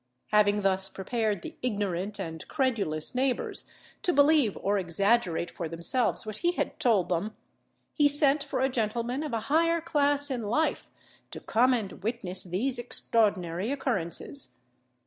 Having 0.29 0.63
thus 0.63 0.89
prepared 0.89 1.43
the 1.43 1.55
ignorant 1.61 2.17
and 2.17 2.47
credulous 2.47 3.13
neighbours 3.13 3.69
to 4.01 4.11
believe 4.11 4.57
or 4.63 4.79
exaggerate 4.79 5.51
for 5.51 5.69
themselves 5.69 6.25
what 6.25 6.39
he 6.39 6.53
had 6.53 6.79
told 6.79 7.09
them, 7.09 7.37
he 7.93 8.07
sent 8.07 8.43
for 8.43 8.61
a 8.61 8.67
gentleman 8.67 9.21
of 9.21 9.31
a 9.31 9.41
higher 9.41 9.79
class 9.79 10.31
in 10.31 10.41
life, 10.41 10.89
to 11.29 11.39
come 11.39 11.71
and 11.71 12.01
witness 12.03 12.43
these 12.43 12.79
extraordinary 12.79 13.71
occurrences. 13.71 14.57